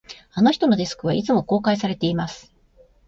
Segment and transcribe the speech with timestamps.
[0.33, 2.51] あの人のデスクは、いつも公開されています